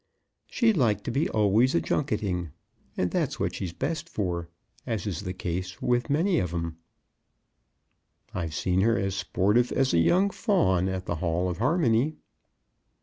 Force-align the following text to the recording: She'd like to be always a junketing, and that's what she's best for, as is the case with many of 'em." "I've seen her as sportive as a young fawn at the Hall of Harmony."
She'd 0.47 0.77
like 0.77 1.03
to 1.03 1.11
be 1.11 1.29
always 1.29 1.75
a 1.75 1.79
junketing, 1.79 2.49
and 2.97 3.11
that's 3.11 3.39
what 3.39 3.53
she's 3.53 3.71
best 3.71 4.09
for, 4.09 4.49
as 4.87 5.05
is 5.05 5.21
the 5.21 5.33
case 5.35 5.79
with 5.79 6.09
many 6.09 6.39
of 6.39 6.55
'em." 6.55 6.77
"I've 8.33 8.55
seen 8.55 8.81
her 8.81 8.97
as 8.97 9.13
sportive 9.13 9.71
as 9.71 9.93
a 9.93 9.99
young 9.99 10.31
fawn 10.31 10.89
at 10.89 11.05
the 11.05 11.17
Hall 11.17 11.47
of 11.51 11.59
Harmony." 11.59 12.15